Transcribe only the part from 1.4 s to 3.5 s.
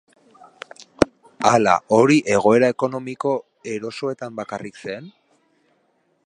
Ala hori egoera ekonomiko